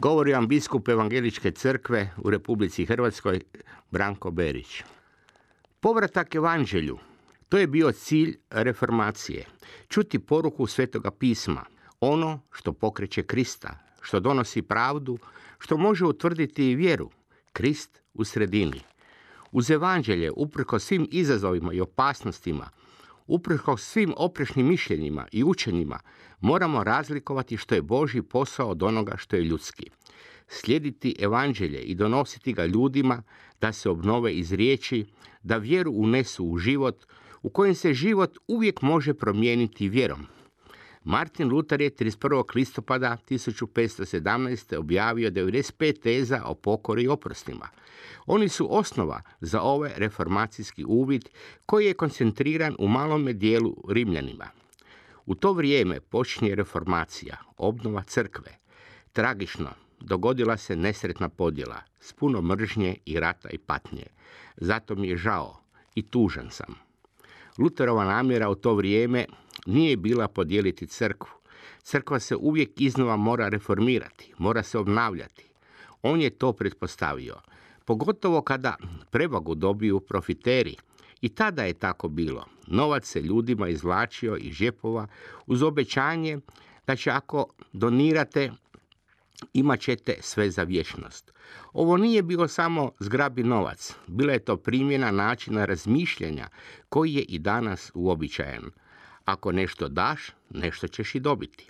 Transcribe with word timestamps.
Govori 0.00 0.32
vam 0.32 0.48
biskup 0.48 0.88
Evangeličke 0.88 1.50
crkve 1.50 2.10
u 2.16 2.30
Republici 2.30 2.86
Hrvatskoj 2.86 3.40
Branko 3.90 4.30
Berić. 4.30 4.82
Povratak 5.80 6.34
evanđelju. 6.34 6.98
To 7.48 7.58
je 7.58 7.66
bio 7.66 7.92
cilj 7.92 8.38
reformacije. 8.50 9.44
Čuti 9.88 10.18
poruku 10.18 10.66
Svetoga 10.66 11.10
pisma. 11.10 11.64
Ono 12.00 12.40
što 12.52 12.72
pokreće 12.72 13.22
Krista, 13.22 13.78
što 14.00 14.20
donosi 14.20 14.62
pravdu, 14.62 15.18
što 15.58 15.76
može 15.76 16.04
utvrditi 16.04 16.70
i 16.70 16.74
vjeru. 16.74 17.10
Krist 17.52 18.00
u 18.14 18.24
sredini. 18.24 18.80
Uz 19.52 19.70
evanđelje, 19.70 20.30
uprko 20.36 20.78
svim 20.78 21.08
izazovima 21.10 21.72
i 21.72 21.80
opasnostima, 21.80 22.70
uprko 23.26 23.76
svim 23.76 24.14
oprešnim 24.16 24.66
mišljenjima 24.66 25.26
i 25.32 25.44
učenjima, 25.44 26.00
moramo 26.40 26.84
razlikovati 26.84 27.56
što 27.56 27.74
je 27.74 27.82
Boži 27.82 28.22
posao 28.22 28.70
od 28.70 28.82
onoga 28.82 29.16
što 29.16 29.36
je 29.36 29.42
ljudski. 29.42 29.90
Slijediti 30.52 31.16
evanđelje 31.18 31.80
i 31.80 31.94
donositi 31.94 32.52
ga 32.52 32.66
ljudima 32.66 33.22
da 33.60 33.72
se 33.72 33.90
obnove 33.90 34.34
iz 34.34 34.52
riječi, 34.52 35.06
da 35.42 35.56
vjeru 35.56 35.92
unesu 35.92 36.44
u 36.44 36.58
život, 36.58 37.06
u 37.42 37.50
kojem 37.50 37.74
se 37.74 37.94
život 37.94 38.38
uvijek 38.48 38.82
može 38.82 39.14
promijeniti 39.14 39.88
vjerom. 39.88 40.26
Martin 41.04 41.48
Luther 41.48 41.80
je 41.80 41.90
31. 41.90 42.54
listopada 42.54 43.16
1517. 43.28 44.76
objavio 44.76 45.30
95 45.30 46.00
teza 46.00 46.42
o 46.44 46.54
pokori 46.54 47.02
i 47.02 47.08
oprostima. 47.08 47.68
Oni 48.26 48.48
su 48.48 48.78
osnova 48.78 49.22
za 49.40 49.62
ovaj 49.62 49.90
reformacijski 49.96 50.84
uvid 50.84 51.28
koji 51.66 51.86
je 51.86 51.94
koncentriran 51.94 52.76
u 52.78 52.88
malome 52.88 53.32
dijelu 53.32 53.76
Rimljanima. 53.88 54.48
U 55.26 55.34
to 55.34 55.52
vrijeme 55.52 56.00
počinje 56.00 56.54
reformacija, 56.54 57.36
obnova 57.56 58.02
crkve. 58.02 58.58
Tragično, 59.12 59.70
dogodila 60.00 60.56
se 60.56 60.76
nesretna 60.76 61.28
podjela 61.28 61.82
s 62.00 62.12
puno 62.12 62.42
mržnje 62.42 62.96
i 63.06 63.20
rata 63.20 63.48
i 63.48 63.58
patnje. 63.58 64.06
Zato 64.56 64.94
mi 64.94 65.08
je 65.08 65.16
žao 65.16 65.60
i 65.94 66.02
tužan 66.02 66.50
sam. 66.50 66.74
Luterova 67.58 68.04
namjera 68.04 68.50
u 68.50 68.54
to 68.54 68.74
vrijeme 68.74 69.24
nije 69.66 69.96
bila 69.96 70.28
podijeliti 70.28 70.86
crkvu. 70.86 71.30
Crkva 71.82 72.20
se 72.20 72.36
uvijek 72.36 72.80
iznova 72.80 73.16
mora 73.16 73.48
reformirati, 73.48 74.32
mora 74.38 74.62
se 74.62 74.78
obnavljati. 74.78 75.50
On 76.02 76.20
je 76.20 76.30
to 76.30 76.52
pretpostavio. 76.52 77.34
Pogotovo 77.84 78.42
kada 78.42 78.76
prevagu 79.10 79.54
dobiju 79.54 80.00
profiteri. 80.00 80.76
I 81.20 81.28
tada 81.28 81.62
je 81.62 81.74
tako 81.74 82.08
bilo. 82.08 82.46
Novac 82.66 83.06
se 83.06 83.22
ljudima 83.22 83.68
izvlačio 83.68 84.36
iz 84.36 84.54
žepova 84.54 85.06
uz 85.46 85.62
obećanje 85.62 86.38
da 86.86 86.96
će 86.96 87.10
ako 87.10 87.46
donirate 87.72 88.52
imat 89.52 89.80
ćete 89.80 90.16
sve 90.20 90.50
za 90.50 90.62
vječnost. 90.62 91.32
Ovo 91.72 91.96
nije 91.96 92.22
bilo 92.22 92.48
samo 92.48 92.92
zgrabi 93.00 93.42
novac, 93.42 93.94
bila 94.06 94.32
je 94.32 94.44
to 94.44 94.56
primjena 94.56 95.10
načina 95.10 95.64
razmišljanja 95.64 96.48
koji 96.88 97.14
je 97.14 97.22
i 97.22 97.38
danas 97.38 97.90
uobičajen. 97.94 98.70
Ako 99.24 99.52
nešto 99.52 99.88
daš, 99.88 100.30
nešto 100.50 100.88
ćeš 100.88 101.14
i 101.14 101.20
dobiti. 101.20 101.68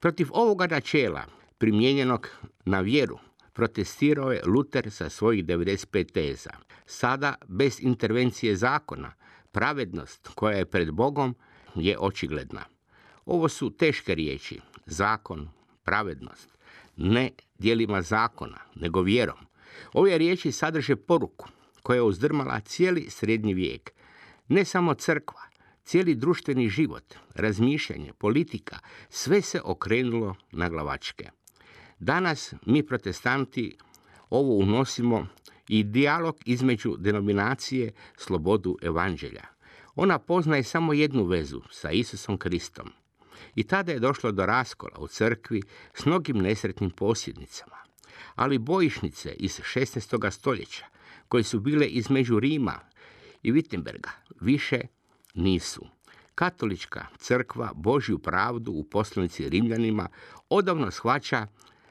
Protiv 0.00 0.28
ovoga 0.32 0.66
načela, 0.66 1.24
primijenjenog 1.58 2.28
na 2.64 2.80
vjeru, 2.80 3.18
protestirao 3.52 4.32
je 4.32 4.42
Luter 4.46 4.90
sa 4.90 5.08
svojih 5.08 5.44
95 5.44 6.12
teza. 6.12 6.50
Sada, 6.86 7.34
bez 7.48 7.80
intervencije 7.80 8.56
zakona, 8.56 9.12
pravednost 9.52 10.28
koja 10.34 10.56
je 10.56 10.66
pred 10.66 10.90
Bogom 10.90 11.34
je 11.74 11.98
očigledna. 11.98 12.64
Ovo 13.26 13.48
su 13.48 13.70
teške 13.70 14.14
riječi, 14.14 14.60
zakon, 14.86 15.48
pravednost, 15.84 16.58
ne 16.96 17.30
dijelima 17.58 18.02
zakona, 18.02 18.58
nego 18.74 19.02
vjerom. 19.02 19.38
Ove 19.92 20.18
riječi 20.18 20.52
sadrže 20.52 20.96
poruku 20.96 21.48
koja 21.82 21.96
je 21.96 22.02
uzdrmala 22.02 22.60
cijeli 22.60 23.06
srednji 23.10 23.54
vijek. 23.54 23.92
Ne 24.48 24.64
samo 24.64 24.94
crkva, 24.94 25.42
cijeli 25.84 26.14
društveni 26.14 26.68
život, 26.68 27.14
razmišljanje, 27.34 28.12
politika, 28.12 28.78
sve 29.08 29.42
se 29.42 29.60
okrenulo 29.64 30.34
na 30.52 30.68
glavačke. 30.68 31.30
Danas 31.98 32.54
mi 32.66 32.86
protestanti 32.86 33.76
ovo 34.30 34.54
unosimo 34.54 35.26
i 35.68 35.84
dijalog 35.84 36.36
između 36.44 36.96
denominacije 36.96 37.92
slobodu 38.16 38.76
evanđelja. 38.82 39.44
Ona 39.94 40.18
poznaje 40.18 40.62
samo 40.62 40.92
jednu 40.92 41.24
vezu 41.24 41.60
sa 41.70 41.90
Isusom 41.90 42.38
Kristom. 42.38 42.90
I 43.54 43.62
tada 43.62 43.92
je 43.92 43.98
došlo 43.98 44.32
do 44.32 44.46
raskola 44.46 44.98
u 44.98 45.08
crkvi 45.08 45.62
s 45.94 46.06
mnogim 46.06 46.36
nesretnim 46.36 46.90
posjednicama. 46.90 47.76
Ali 48.34 48.58
bojišnice 48.58 49.32
iz 49.32 49.60
16. 49.74 50.30
stoljeća, 50.30 50.84
koje 51.28 51.44
su 51.44 51.60
bile 51.60 51.86
između 51.86 52.40
Rima 52.40 52.80
i 53.42 53.52
Wittenberga, 53.52 54.10
više 54.40 54.80
nisu. 55.34 55.86
Katolička 56.34 57.06
crkva 57.18 57.72
Božju 57.74 58.18
pravdu 58.18 58.72
u 58.72 58.84
poslanici 58.84 59.48
Rimljanima 59.48 60.08
odavno 60.48 60.90
shvaća 60.90 61.46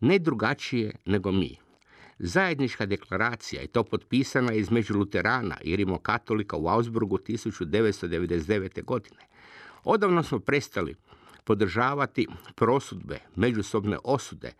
ne 0.00 0.18
drugačije 0.18 0.94
nego 1.04 1.32
mi. 1.32 1.56
Zajednička 2.18 2.86
deklaracija 2.86 3.62
je 3.62 3.68
to 3.68 3.84
potpisana 3.84 4.52
između 4.52 4.98
Luterana 4.98 5.56
i 5.64 5.76
Rimokatolika 5.76 6.56
u 6.56 6.68
Augsburgu 6.68 7.18
1999. 7.18 8.84
godine. 8.84 9.20
Odavno 9.84 10.22
smo 10.22 10.38
prestali 10.38 10.94
podržavati 11.44 12.26
prosudbe, 12.54 13.18
međusobne 13.36 13.98
osude, 14.04 14.52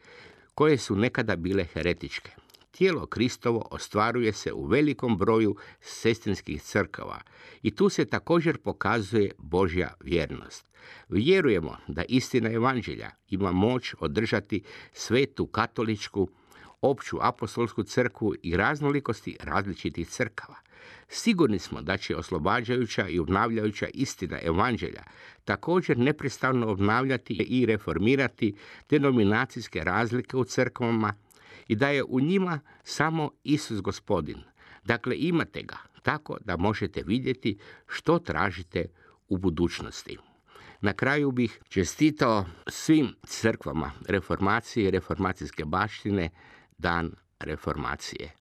koje 0.55 0.79
su 0.79 0.97
nekada 0.97 1.37
bile 1.37 1.65
heretičke. 1.65 2.31
Tijelo 2.71 3.07
Kristovo 3.07 3.69
ostvaruje 3.71 4.33
se 4.33 4.53
u 4.53 4.65
velikom 4.65 5.19
broju 5.19 5.57
sestrinskih 5.81 6.63
crkava 6.63 7.21
i 7.63 7.71
tu 7.71 7.89
se 7.89 8.05
također 8.05 8.59
pokazuje 8.59 9.31
Božja 9.39 9.95
vjernost. 10.01 10.67
Vjerujemo 11.09 11.77
da 11.89 12.05
istina 12.09 12.53
evanđelja 12.53 13.11
ima 13.29 13.53
moć 13.53 13.95
održati 14.01 14.63
svetu 14.93 15.47
katoličku, 15.47 16.29
opću 16.83 17.19
apostolsku 17.21 17.83
crkvu 17.83 18.35
i 18.43 18.57
raznolikosti 18.57 19.37
različitih 19.41 20.09
crkava. 20.09 20.57
Sigurni 21.09 21.59
smo 21.59 21.83
da 21.83 21.97
će 21.97 22.17
oslobađajuća 22.17 23.09
i 23.09 23.19
obnavljajuća 23.19 23.87
istina 23.95 24.39
evanđelja 24.43 25.03
također 25.45 25.99
neprestano 25.99 26.69
obnavljati 26.69 27.35
i 27.35 27.67
reformirati 27.67 28.55
denominacijske 28.91 29.85
razlike 29.85 30.37
u 30.37 30.45
crkvama 30.45 31.15
i 31.69 31.77
da 31.77 31.89
je 31.89 32.05
u 32.05 32.21
njima 32.21 32.61
samo 32.83 33.31
Isus 33.45 33.81
gospodin. 33.81 34.39
Dakle, 34.85 35.17
imate 35.19 35.63
ga 35.63 35.77
tako 36.03 36.37
da 36.45 36.57
možete 36.57 37.03
vidjeti 37.07 37.59
što 37.87 38.19
tražite 38.19 38.87
u 39.29 39.39
budućnosti. 39.39 40.17
Na 40.81 40.93
kraju 40.93 41.31
bih 41.31 41.61
čestitao 41.69 42.45
svim 42.67 43.15
crkvama 43.23 43.93
reformacije 44.09 44.89
i 44.89 44.91
reformacijske 44.91 45.65
baštine 45.65 46.31
dan 46.81 47.13
reformacije. 47.41 48.33